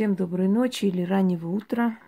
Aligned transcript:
Всем 0.00 0.14
доброй 0.14 0.48
ночи 0.48 0.86
или 0.86 1.02
раннего 1.02 1.48
утра. 1.48 1.98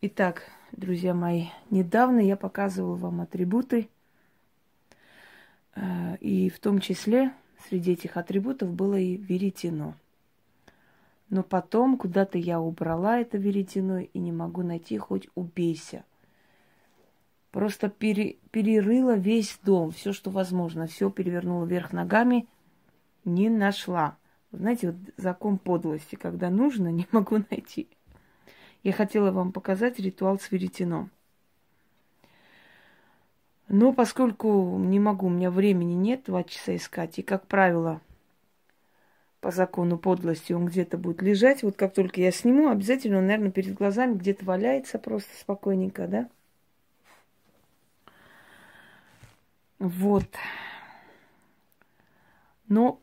Итак, 0.00 0.42
друзья 0.72 1.14
мои, 1.14 1.44
недавно 1.70 2.18
я 2.18 2.36
показывала 2.36 2.96
вам 2.96 3.20
атрибуты, 3.20 3.88
э, 5.76 6.16
и 6.16 6.50
в 6.50 6.58
том 6.58 6.80
числе 6.80 7.32
среди 7.68 7.92
этих 7.92 8.16
атрибутов 8.16 8.72
было 8.72 8.98
и 8.98 9.16
веретено. 9.16 9.94
Но 11.30 11.44
потом 11.44 11.96
куда-то 11.96 12.38
я 12.38 12.58
убрала 12.58 13.20
это 13.20 13.38
веретено 13.38 14.00
и 14.00 14.18
не 14.18 14.32
могу 14.32 14.64
найти, 14.64 14.98
хоть 14.98 15.28
убейся. 15.36 16.04
Просто 17.52 17.88
пере, 17.88 18.38
перерыла 18.50 19.14
весь 19.14 19.60
дом, 19.62 19.92
все, 19.92 20.12
что 20.12 20.32
возможно, 20.32 20.88
все 20.88 21.08
перевернула 21.08 21.66
вверх 21.66 21.92
ногами, 21.92 22.48
не 23.24 23.48
нашла. 23.48 24.16
Знаете, 24.52 24.90
вот 24.90 24.96
закон 25.16 25.58
подлости, 25.58 26.14
когда 26.14 26.50
нужно, 26.50 26.88
не 26.92 27.06
могу 27.10 27.38
найти. 27.50 27.88
Я 28.82 28.92
хотела 28.92 29.30
вам 29.30 29.52
показать 29.52 29.98
ритуал 29.98 30.38
с 30.38 30.50
веретеном. 30.50 31.10
Но 33.68 33.92
поскольку 33.92 34.78
не 34.78 35.00
могу, 35.00 35.28
у 35.28 35.30
меня 35.30 35.50
времени 35.50 35.94
нет 35.94 36.24
два 36.26 36.44
часа 36.44 36.76
искать, 36.76 37.18
и, 37.18 37.22
как 37.22 37.46
правило, 37.46 38.02
по 39.40 39.50
закону 39.50 39.96
подлости 39.96 40.52
он 40.52 40.66
где-то 40.66 40.98
будет 40.98 41.22
лежать, 41.22 41.62
вот 41.62 41.76
как 41.76 41.94
только 41.94 42.20
я 42.20 42.30
сниму, 42.32 42.68
обязательно 42.68 43.18
он, 43.18 43.26
наверное, 43.26 43.50
перед 43.50 43.74
глазами 43.74 44.14
где-то 44.14 44.44
валяется 44.44 44.98
просто 44.98 45.30
спокойненько, 45.40 46.06
да? 46.06 46.28
Вот. 49.78 50.28
Но 52.68 53.00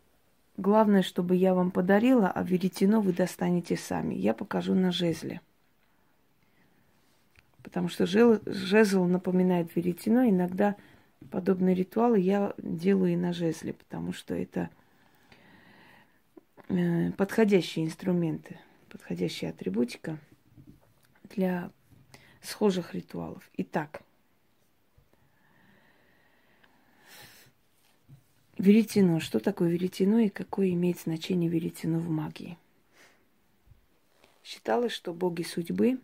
Главное, 0.59 1.04
чтобы 1.04 1.38
я 1.38 1.54
вам 1.54 1.72
подарила, 1.72 2.30
а 2.30 2.44
веретено 2.44 2.99
вы 2.99 3.13
достанете 3.13 3.77
сами. 3.77 4.16
Я 4.16 4.34
покажу 4.34 4.76
на 4.76 4.91
жезле. 4.91 5.40
Потому 7.63 7.88
что 7.88 8.05
жезл 8.05 9.05
напоминает 9.05 9.74
веретено. 9.74 10.27
Иногда 10.27 10.76
подобные 11.32 11.76
ритуалы 11.76 12.20
я 12.20 12.54
делаю 12.57 13.13
и 13.13 13.15
на 13.15 13.32
жезле, 13.32 13.71
потому 13.71 14.12
что 14.12 14.35
это 14.35 14.70
э, 16.68 17.13
подходящие 17.13 17.85
инструменты, 17.85 18.60
подходящая 18.90 19.52
атрибутика 19.52 20.18
для 21.24 21.71
схожих 22.41 22.93
ритуалов. 22.93 23.49
Итак, 23.55 24.02
Веретено. 28.60 29.20
Что 29.21 29.40
такое 29.40 29.70
веретено 29.70 30.20
и 30.20 30.27
какое 30.27 30.71
имеет 30.71 30.99
значение 30.99 31.49
веретено 31.49 31.98
в 31.99 32.10
магии? 32.10 32.57
Считалось, 34.43 34.91
что 34.91 35.13
боги 35.13 35.43
судьбы 35.43 35.98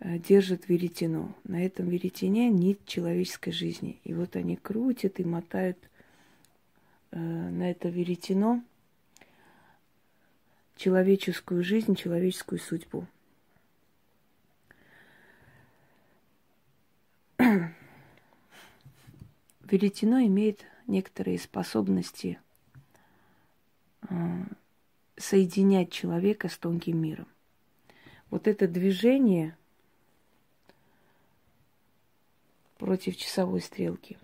э, 0.00 0.18
держат 0.18 0.70
веретено. 0.70 1.34
На 1.44 1.62
этом 1.62 1.90
веретене 1.90 2.48
нить 2.48 2.78
человеческой 2.86 3.50
жизни. 3.50 4.00
И 4.04 4.14
вот 4.14 4.36
они 4.36 4.56
крутят 4.56 5.20
и 5.20 5.24
мотают 5.24 5.76
э, 7.10 7.18
на 7.18 7.70
это 7.70 7.90
веретено 7.90 8.64
человеческую 10.76 11.62
жизнь, 11.62 11.94
человеческую 11.94 12.58
судьбу. 12.58 13.06
Веретено 19.60 20.24
имеет 20.24 20.64
некоторые 20.86 21.38
способности 21.38 22.38
э, 24.08 24.14
соединять 25.16 25.90
человека 25.90 26.48
с 26.48 26.56
тонким 26.56 27.00
миром. 27.00 27.26
Вот 28.30 28.48
это 28.48 28.66
движение 28.66 29.56
против 32.78 33.16
часовой 33.16 33.60
стрелки, 33.60 34.18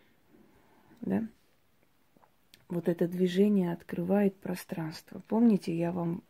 да, 1.00 1.26
вот 2.68 2.88
это 2.88 3.06
движение 3.06 3.72
открывает 3.72 4.34
пространство. 4.36 5.22
Помните, 5.28 5.76
я 5.76 5.92
вам 5.92 6.22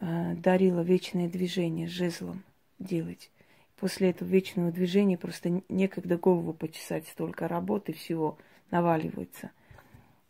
э, 0.00 0.34
дарила 0.34 0.80
вечное 0.80 1.28
движение 1.28 1.86
жезлом 1.86 2.42
делать. 2.78 3.30
После 3.76 4.10
этого 4.10 4.28
вечного 4.28 4.72
движения 4.72 5.18
просто 5.18 5.62
некогда 5.68 6.16
голову 6.16 6.54
почесать, 6.54 7.06
столько 7.08 7.46
работы 7.48 7.92
всего– 7.92 8.38
наваливается. 8.70 9.50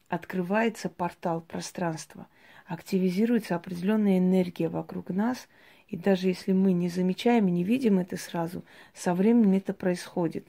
Открывается 0.09 0.89
портал 0.89 1.41
пространства, 1.41 2.27
активизируется 2.67 3.57
определенная 3.57 4.19
энергия 4.19 4.69
вокруг 4.69 5.11
нас, 5.11 5.49
и 5.89 5.97
даже 5.97 6.29
если 6.29 6.53
мы 6.53 6.73
не 6.73 6.89
замечаем 6.89 7.49
и 7.49 7.53
не 7.53 7.65
видим 7.65 7.99
это 7.99 8.17
сразу, 8.17 8.65
со 8.95 9.15
временем 9.15 9.53
это 9.53 9.73
происходит. 9.73 10.47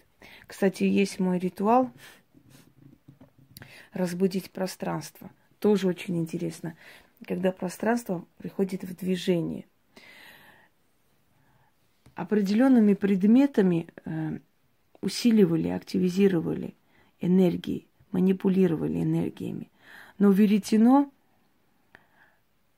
Кстати, 0.48 0.84
есть 0.84 1.20
мой 1.20 1.40
ритуал 1.40 1.92
разбудить 3.94 4.52
пространство. 4.52 5.30
Тоже 5.60 5.88
очень 5.88 6.18
интересно, 6.18 6.76
когда 7.26 7.52
пространство 7.52 8.26
приходит 8.38 8.84
в 8.84 8.96
движение. 8.96 9.66
Определенными 12.16 12.94
предметами 12.96 13.88
э, 14.06 14.40
усиливали, 15.02 15.70
активизировали 15.70 16.74
энергии, 17.20 17.88
манипулировали 18.12 19.04
энергиями. 19.04 19.70
Но 20.20 20.32
веретено 20.32 21.12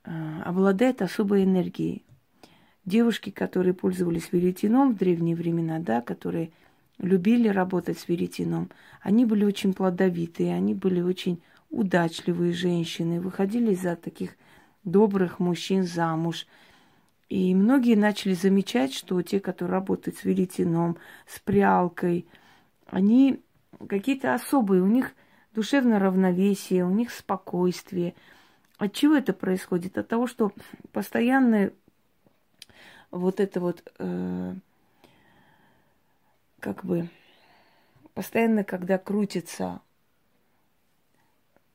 э, 0.04 0.42
обладает 0.44 1.02
особой 1.02 1.44
энергией. 1.44 2.04
Девушки, 2.86 3.30
которые 3.30 3.74
пользовались 3.74 4.32
веретеном 4.32 4.94
в 4.94 4.98
древние 4.98 5.36
времена, 5.36 5.80
да, 5.80 6.02
которые 6.02 6.52
любили 6.98 7.48
работать 7.48 8.00
с 8.00 8.08
веретеном, 8.08 8.70
они 9.02 9.26
были 9.26 9.46
очень 9.46 9.74
плодовитые, 9.74 10.54
они 10.54 10.74
были 10.74 11.02
очень 11.02 11.42
удачливые 11.70 12.52
женщины, 12.54 13.22
выходили 13.22 13.74
за 13.74 13.96
таких 13.96 14.36
добрых 14.84 15.40
мужчин 15.40 15.84
замуж. 15.84 16.48
И 17.30 17.54
многие 17.54 17.96
начали 17.96 18.34
замечать, 18.34 18.94
что 18.94 19.22
те, 19.22 19.40
которые 19.40 19.74
работают 19.74 20.18
с 20.18 20.24
веретеном, 20.24 20.98
с 21.28 21.40
прялкой, 21.40 22.26
они 22.88 23.40
какие-то 23.88 24.34
особые, 24.34 24.82
у 24.82 24.88
них 24.88 25.14
душевное 25.54 26.00
равновесие, 26.00 26.86
у 26.86 26.90
них 26.90 27.12
спокойствие. 27.12 28.16
От 28.78 28.94
чего 28.94 29.16
это 29.16 29.34
происходит? 29.34 29.98
От 29.98 30.08
того, 30.08 30.28
что 30.28 30.52
постоянное 30.92 31.74
вот 33.12 33.40
это 33.40 33.60
вот, 33.60 33.84
э, 33.98 34.54
как 36.60 36.86
бы, 36.86 37.10
постоянно, 38.14 38.64
когда 38.64 38.98
крутится 38.98 39.82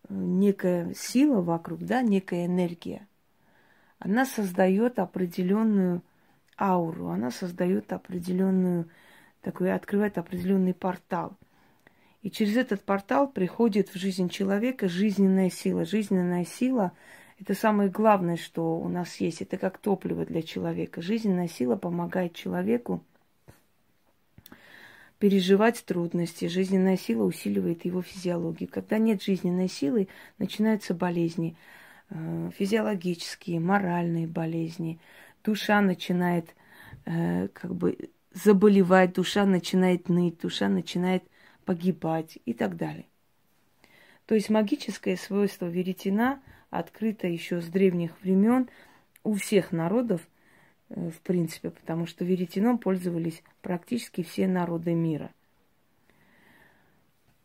некая 0.08 0.94
сила 0.94 1.40
вокруг, 1.40 1.80
да, 1.80 2.02
некая 2.02 2.46
энергия, 2.46 3.08
она 3.98 4.26
создает 4.26 4.98
определенную 4.98 6.02
ауру, 6.58 7.08
она 7.08 7.30
создает 7.30 7.92
определенную, 7.92 8.88
такой, 9.40 9.72
открывает 9.72 10.18
определенный 10.18 10.74
портал. 10.74 11.36
И 12.24 12.30
через 12.30 12.56
этот 12.56 12.82
портал 12.82 13.28
приходит 13.28 13.90
в 13.90 13.98
жизнь 13.98 14.30
человека 14.30 14.88
жизненная 14.88 15.50
сила. 15.50 15.84
Жизненная 15.84 16.46
сила– 16.46 16.92
это 17.38 17.54
самое 17.54 17.90
главное, 17.90 18.38
что 18.38 18.78
у 18.78 18.88
нас 18.88 19.16
есть. 19.16 19.42
Это 19.42 19.58
как 19.58 19.76
топливо 19.76 20.24
для 20.24 20.40
человека. 20.40 21.02
Жизненная 21.02 21.48
сила 21.48 21.76
помогает 21.76 22.34
человеку 22.34 23.04
переживать 25.18 25.84
трудности. 25.84 26.48
Жизненная 26.48 26.96
сила 26.96 27.24
усиливает 27.24 27.84
его 27.84 28.00
физиологию. 28.00 28.70
Когда 28.72 28.96
нет 28.96 29.22
жизненной 29.22 29.68
силы, 29.68 30.08
начинаются 30.38 30.94
болезни. 30.94 31.58
Э, 32.08 32.50
физиологические, 32.56 33.60
моральные 33.60 34.28
болезни. 34.28 34.98
Душа 35.44 35.82
начинает 35.82 36.54
э, 37.04 37.48
как 37.48 37.74
бы 37.74 37.98
заболевать, 38.32 39.12
душа 39.12 39.44
начинает 39.44 40.08
ныть, 40.08 40.40
душа 40.40 40.70
начинает 40.70 41.22
погибать 41.64 42.38
и 42.44 42.54
так 42.54 42.76
далее. 42.76 43.06
То 44.26 44.34
есть 44.34 44.50
магическое 44.50 45.16
свойство 45.16 45.66
веретена 45.66 46.40
открыто 46.70 47.26
еще 47.26 47.60
с 47.60 47.66
древних 47.66 48.20
времен 48.22 48.68
у 49.22 49.34
всех 49.34 49.72
народов, 49.72 50.22
э, 50.88 51.10
в 51.10 51.20
принципе, 51.20 51.70
потому 51.70 52.06
что 52.06 52.24
веретеном 52.24 52.78
пользовались 52.78 53.42
практически 53.62 54.22
все 54.22 54.48
народы 54.48 54.94
мира. 54.94 55.30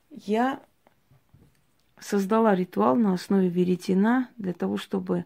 Я 0.09 0.61
создала 1.99 2.55
ритуал 2.55 2.95
на 2.95 3.13
основе 3.13 3.49
веретена 3.49 4.29
для 4.37 4.53
того, 4.53 4.77
чтобы 4.77 5.25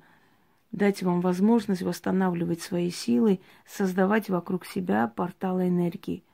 дать 0.71 1.03
вам 1.03 1.21
возможность 1.21 1.83
восстанавливать 1.83 2.61
свои 2.61 2.89
силы, 2.89 3.39
создавать 3.65 4.29
вокруг 4.29 4.65
себя 4.65 5.07
порталы 5.07 5.67
энергии– 5.67 6.23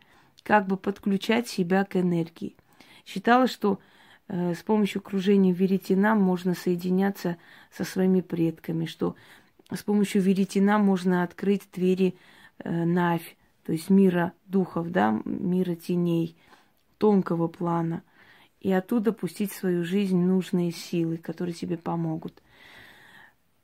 как 0.49 0.65
бы 0.65 0.77
подключать 0.77 1.47
себя 1.47 1.85
к 1.85 1.95
энергии. 1.95 2.55
Считалось, 3.05 3.51
что 3.51 3.77
э, 4.27 4.55
с 4.55 4.63
помощью 4.63 4.99
кружения 4.99 5.53
веретена 5.53 6.15
можно 6.15 6.55
соединяться 6.55 7.37
со 7.71 7.83
своими 7.83 8.21
предками, 8.21 8.85
что 8.85 9.15
с 9.71 9.83
помощью 9.83 10.23
веретена 10.23 10.79
можно 10.79 11.21
открыть 11.21 11.69
двери 11.71 12.15
э, 12.57 12.83
Навь, 12.83 13.37
то 13.63 13.73
есть 13.73 13.91
мира 13.91 14.33
духов, 14.47 14.91
да, 14.91 15.21
мира 15.23 15.75
теней, 15.75 16.35
тонкого 16.97 17.47
плана. 17.47 18.01
И 18.59 18.71
оттуда 18.71 19.13
пустить 19.13 19.51
в 19.51 19.55
свою 19.55 19.83
жизнь 19.83 20.17
нужные 20.17 20.71
силы, 20.71 21.17
которые 21.17 21.53
тебе 21.53 21.77
помогут. 21.77 22.41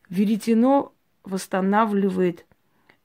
Веретено 0.08 0.94
восстанавливает 1.24 2.46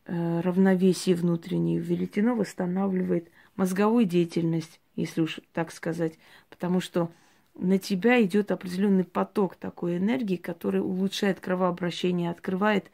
э, 0.04 0.40
равновесие 0.40 1.16
внутреннее. 1.16 1.78
Веретено 1.78 2.34
восстанавливает 2.34 3.30
мозговую 3.60 4.06
деятельность, 4.06 4.80
если 4.96 5.20
уж 5.20 5.40
так 5.52 5.70
сказать. 5.70 6.14
Потому 6.48 6.80
что 6.80 7.10
на 7.54 7.78
тебя 7.78 8.22
идет 8.22 8.52
определенный 8.52 9.04
поток 9.04 9.54
такой 9.56 9.98
энергии, 9.98 10.36
который 10.36 10.80
улучшает 10.80 11.40
кровообращение, 11.40 12.30
открывает 12.30 12.90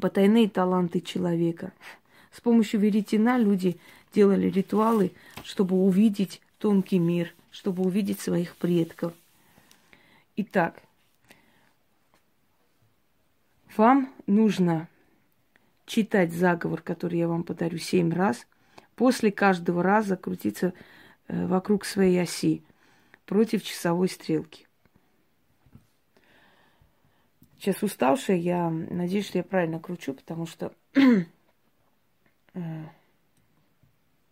потайные 0.00 0.48
таланты 0.48 1.02
человека. 1.02 1.74
С 2.32 2.40
помощью 2.40 2.80
веретена 2.80 3.36
люди 3.36 3.78
делали 4.14 4.48
ритуалы, 4.48 5.12
чтобы 5.44 5.76
увидеть 5.76 6.40
тонкий 6.58 6.98
мир, 6.98 7.34
чтобы 7.50 7.82
увидеть 7.82 8.20
своих 8.20 8.56
предков. 8.56 9.12
Итак, 10.36 10.80
вам 13.76 14.10
нужно 14.26 14.88
читать 15.84 16.32
заговор, 16.32 16.80
который 16.80 17.18
я 17.18 17.28
вам 17.28 17.42
подарю 17.42 17.76
семь 17.76 18.14
раз. 18.14 18.46
После 18.96 19.30
каждого 19.30 19.82
раза 19.82 20.16
крутиться 20.16 20.72
э, 21.28 21.46
вокруг 21.46 21.84
своей 21.84 22.20
оси 22.20 22.62
против 23.26 23.62
часовой 23.62 24.08
стрелки. 24.08 24.66
Сейчас 27.58 27.82
уставшая, 27.82 28.36
я 28.38 28.70
надеюсь, 28.70 29.26
что 29.26 29.38
я 29.38 29.44
правильно 29.44 29.78
кручу, 29.78 30.14
потому 30.14 30.46
что... 30.46 30.72
Э, 32.54 32.84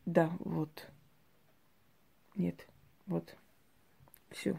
да, 0.06 0.30
вот. 0.38 0.88
Нет, 2.36 2.66
вот. 3.06 3.36
Все. 4.30 4.58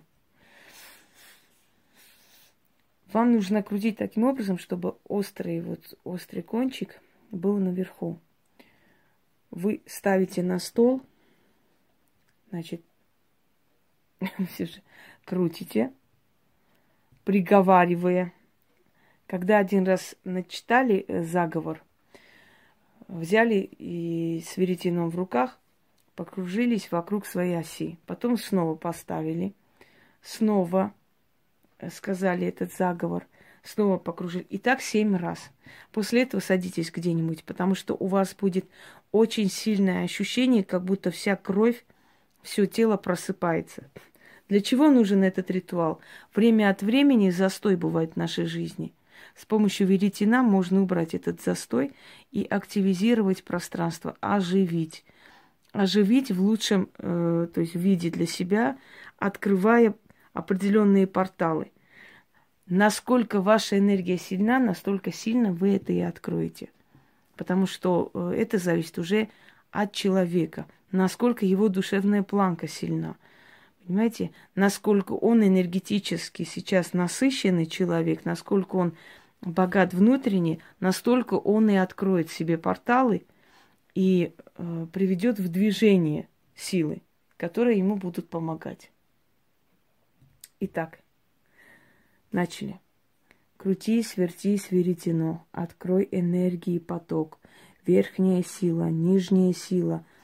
Вам 3.12 3.34
нужно 3.34 3.63
крутить 3.63 3.98
таким 3.98 4.25
образом, 4.25 4.60
чтобы 4.60 4.98
острый, 5.08 5.62
вот, 5.62 5.98
острый 6.04 6.44
кончик 6.44 7.01
был 7.31 7.58
наверху. 7.58 8.19
Вы 9.56 9.81
ставите 9.86 10.44
на 10.44 10.60
стол, 10.60 11.02
значит, 12.50 12.84
крутите, 15.24 15.94
приговаривая. 17.24 18.34
Когда 19.28 19.57
один 19.57 19.88
раз 19.88 20.16
начитали 20.25 21.06
э, 21.07 21.24
заговор, 21.24 21.81
взяли 23.07 23.56
и 23.56 24.44
с 24.46 24.57
веретеном 24.57 25.10
в 25.10 25.16
руках 25.16 25.58
покружились 26.18 26.92
вокруг 26.92 27.25
своей 27.25 27.58
оси. 27.58 27.98
Потом 28.06 28.38
снова 28.38 28.75
поставили, 28.75 29.54
снова 30.22 30.94
э, 31.80 31.90
сказали 31.92 32.46
этот 32.46 32.74
заговор, 32.74 33.25
снова 33.66 33.98
покружили. 33.98 34.46
И 34.50 34.58
так 34.58 34.82
семь 34.82 35.16
раз. 35.18 35.52
После 35.92 36.24
этого 36.24 36.40
садитесь 36.40 36.92
где-нибудь, 36.92 37.44
потому 37.44 37.76
что 37.76 37.96
у 37.96 38.08
вас 38.08 38.36
будет 38.36 38.66
очень 39.12 39.50
сильное 39.50 40.04
ощущение, 40.04 40.64
как 40.64 40.84
будто 40.84 41.12
вся 41.12 41.36
кровь 41.36 41.84
все 42.42 42.68
тело 42.68 42.96
просыпается. 42.96 43.90
Для 44.48 44.62
чего 44.62 44.92
нужен 44.92 45.24
этот 45.24 45.50
ритуал? 45.50 46.00
Время 46.36 46.70
от 46.70 46.84
времени 46.84 47.32
застой 47.32 47.76
бывает 47.76 48.14
в 48.14 48.18
нашей 48.18 48.46
жизни. 48.46 48.94
С 49.36 49.46
помощью 49.46 49.88
веретена 49.88 50.44
можно 50.44 50.82
убрать 50.82 51.16
этот 51.16 51.42
застой 51.42 51.94
и 52.32 52.44
активизировать 52.44 53.44
пространство, 53.44 54.16
оживить. 54.22 55.04
Оживить 55.72 56.32
в 56.32 56.42
лучшем 56.42 56.90
э, 57.00 57.48
то 57.54 57.62
есть 57.62 57.76
виде 57.76 58.12
для 58.12 58.28
себя, 58.28 58.78
открывая 59.18 59.96
определенные 60.34 61.08
порталы. 61.08 61.72
Насколько 62.68 63.42
ваша 63.42 63.78
энергия 63.78 64.18
сильна, 64.18 64.60
настолько 64.60 65.12
сильно 65.12 65.52
вы 65.52 65.76
это 65.76 65.94
и 65.94 66.00
откроете. 66.00 66.70
Потому 67.36 67.68
что 67.68 68.12
э, 68.14 68.34
это 68.38 68.58
зависит 68.58 68.98
уже 68.98 69.30
от 69.72 69.92
человека 69.92 70.66
насколько 70.96 71.46
его 71.46 71.70
душевная 71.70 72.24
планка 72.24 72.68
сильна. 72.68 73.16
Понимаете, 73.86 74.32
насколько 74.56 75.14
он 75.14 75.44
энергетически 75.44 76.44
сейчас 76.44 76.94
насыщенный 76.94 77.68
человек, 77.68 78.26
насколько 78.26 78.76
он 78.78 78.98
богат 79.42 79.94
внутренне, 79.94 80.60
настолько 80.80 81.36
он 81.36 81.70
и 81.70 81.76
откроет 81.76 82.32
себе 82.32 82.58
порталы 82.58 83.26
и 83.94 84.34
э, 84.58 84.88
приведет 84.92 85.40
в 85.40 85.50
движение 85.50 86.28
силы, 86.56 87.04
которые 87.38 87.78
ему 87.78 87.96
будут 87.96 88.28
помогать. 88.28 88.92
Итак, 90.62 91.00
начали. 92.36 92.80
Крутись, 93.58 94.18
вертись, 94.18 94.70
веретено, 94.70 95.44
открой 95.52 96.08
энергии 96.12 96.78
поток, 96.78 97.40
верхняя 97.88 98.44
сила, 98.44 98.90
нижняя 98.92 99.54
сила– 99.54 100.06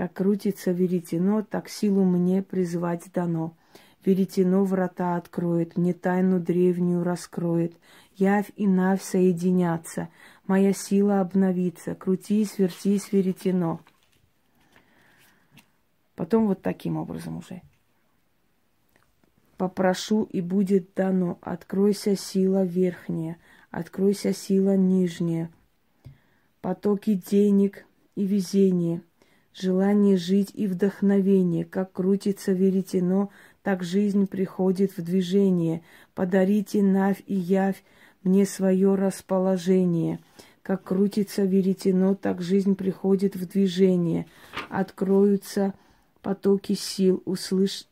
как 0.00 0.14
крутится 0.14 0.70
веретено, 0.70 1.42
так 1.42 1.68
силу 1.68 2.04
мне 2.04 2.42
призвать 2.42 3.12
дано. 3.12 3.54
Веретено 4.02 4.64
врата 4.64 5.16
откроет, 5.16 5.76
мне 5.76 5.92
тайну 5.92 6.40
древнюю 6.40 7.04
раскроет. 7.04 7.76
Явь 8.14 8.50
и 8.56 8.66
навь 8.66 9.02
соединятся, 9.02 10.08
моя 10.46 10.72
сила 10.72 11.20
обновится. 11.20 11.94
Крутись, 11.94 12.58
вертись, 12.58 13.12
веретено. 13.12 13.80
Потом 16.14 16.46
вот 16.46 16.62
таким 16.62 16.96
образом 16.96 17.36
уже. 17.36 17.60
Попрошу, 19.60 20.22
и 20.22 20.40
будет 20.40 20.94
дано. 20.96 21.36
Откройся 21.42 22.16
сила 22.16 22.64
верхняя, 22.64 23.36
откройся 23.70 24.32
сила 24.32 24.74
нижняя. 24.74 25.50
Потоки 26.62 27.12
денег 27.12 27.84
и 28.14 28.24
везения– 28.24 29.02
желание 29.54 30.16
жить 30.16 30.50
и 30.54 30.66
вдохновение. 30.66 31.66
Как 31.66 31.92
крутится 31.92 32.52
веретено, 32.52 33.28
так 33.62 33.82
жизнь 33.82 34.26
приходит 34.26 34.96
в 34.96 35.02
движение. 35.02 35.82
Подарите 36.14 36.82
навь 36.82 37.22
и 37.26 37.34
явь 37.34 37.84
мне 38.22 38.46
свое 38.46 38.94
расположение. 38.94 40.20
Как 40.62 40.84
крутится 40.84 41.44
веретено, 41.44 42.14
так 42.14 42.40
жизнь 42.40 42.76
приходит 42.76 43.36
в 43.36 43.46
движение. 43.46 44.24
Откроются 44.70 45.74
потоки 46.22 46.72
сил, 46.72 47.22
услыш... 47.26 47.89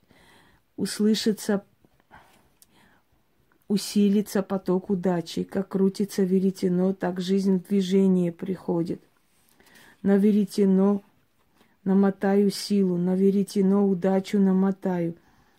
услышится 0.79 1.65
усилится 3.69 4.43
поток 4.43 4.89
удачи. 4.89 5.43
Как 5.43 5.69
крутится 5.69 6.23
веретено, 6.23 6.95
так 6.95 7.21
жизнь 7.21 7.59
в 7.59 7.69
движение 7.69 8.33
приходит. 8.33 9.03
На 10.03 10.17
веретено 10.17 11.03
намотаю 11.85 12.51
силу, 12.51 12.97
на 12.97 13.15
веретено 13.15 13.87
удачу 13.87 14.39
намотаю. 14.39 15.17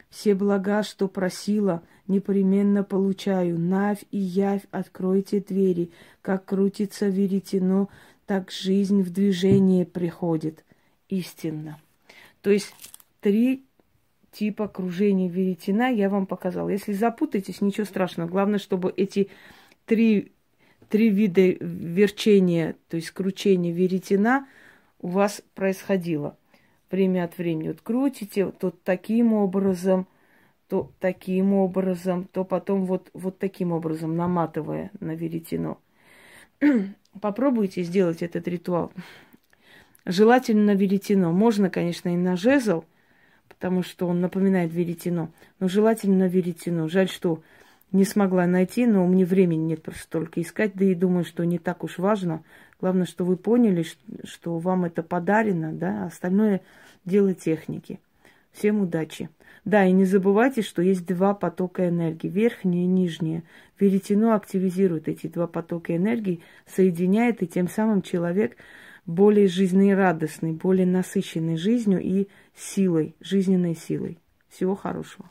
Все 0.10 0.34
блага, 0.34 0.82
что 0.82 1.08
просила, 1.08 1.84
непременно 2.08 2.84
получаю. 2.84 3.60
Навь 3.60 4.04
и 4.10 4.18
явь, 4.18 4.64
откройте 4.72 5.40
двери. 5.40 5.92
Как 6.24 6.46
крутится 6.46 7.10
веретено, 7.10 7.90
так 8.26 8.50
жизнь 8.50 9.04
в 9.04 9.12
движение 9.12 9.86
приходит. 9.86 10.64
Истинно. 11.10 11.80
То 12.42 12.50
есть 12.50 12.74
три 13.22 13.69
типа 14.31 14.67
кружения 14.67 15.29
веретена 15.29 15.89
я 15.89 16.09
вам 16.09 16.25
показала. 16.25 16.69
Если 16.69 16.93
запутаетесь, 16.93 17.62
ничего 17.62 17.86
страшного. 17.86 18.27
Главное, 18.27 18.59
чтобы 18.59 18.93
эти 18.95 19.29
три, 19.86 20.31
три 20.89 21.09
вида 21.09 21.57
верчения, 21.59 22.75
то 22.89 22.98
есть 22.98 23.12
кручения 23.12 23.74
веретена– 23.74 24.48
у 25.01 25.07
вас 25.09 25.41
происходило. 25.55 26.38
Время 26.91 27.25
от 27.25 27.38
времени 27.38 27.69
вот 27.69 27.81
крутите, 27.81 28.51
то 28.51 28.71
таким 28.71 29.33
образом, 29.33 30.07
то 30.67 30.91
таким 31.00 31.53
образом, 31.53 32.27
то 32.31 32.43
потом 32.43 32.86
вот, 32.86 33.09
вот 33.13 33.38
таким 33.38 33.71
образом, 33.71 34.15
наматывая 34.15 34.91
на 35.00 35.15
веретено. 35.15 35.79
Попробуйте 37.21 37.83
сделать 37.83 38.21
этот 38.21 38.48
ритуал. 38.48 38.91
Желательно 40.05 40.74
на 40.74 40.75
веретено. 40.75 41.31
Можно, 41.31 41.69
конечно, 41.69 42.09
и 42.09 42.17
на 42.17 42.36
жезл, 42.36 42.83
потому 43.50 43.84
что 43.84 44.08
он 44.08 44.22
напоминает 44.22 44.72
веретено. 44.74 45.29
Но 45.60 45.68
желательно 45.68 46.27
веретено. 46.27 46.88
Жаль, 46.88 47.10
что 47.10 47.41
не 47.91 48.06
смогла 48.06 48.46
найти, 48.46 48.86
но 48.86 49.03
у 49.03 49.08
меня 49.08 49.25
времени 49.25 49.63
нет 49.65 49.84
просто 49.84 50.08
только 50.10 50.41
искать. 50.41 50.74
Да 50.75 50.86
и 50.86 50.96
думаю, 50.96 51.25
что 51.25 51.44
не 51.44 51.60
так 51.60 51.84
уж 51.84 51.98
важно. 51.98 52.44
Главное, 52.79 53.06
что 53.06 53.25
вы 53.25 53.36
поняли, 53.36 53.86
что 54.24 54.58
вам 54.60 54.86
это 54.86 55.03
подарено, 55.03 55.74
да, 55.74 56.03
а 56.03 56.06
остальное 56.08 56.62
дело 57.03 57.34
техники. 57.34 58.00
Всем 58.51 58.82
удачи. 58.82 59.29
Да, 59.65 59.86
и 59.86 59.91
не 59.91 60.06
забывайте, 60.06 60.62
что 60.62 60.82
есть 60.82 61.06
два 61.06 61.34
потока 61.34 61.88
энергии, 61.89 62.27
верхнее 62.27 62.86
и 62.86 62.88
нижнее. 62.88 63.44
Веретено 63.79 64.34
активизирует 64.34 65.08
эти 65.08 65.27
два 65.27 65.48
потока 65.48 65.96
энергии, 65.96 66.41
соединяет, 66.65 67.44
и 67.44 67.48
тем 67.48 67.68
самым 67.68 68.01
человек 68.01 68.56
более 69.10 69.48
жизнерадостной, 69.48 70.54
более 70.54 70.86
насыщенной 70.86 71.58
жизнью 71.58 72.00
и 72.00 72.28
силой, 72.56 73.16
жизненной 73.20 73.75
силой. 73.75 74.20
Всего 74.50 74.75
хорошего. 74.75 75.30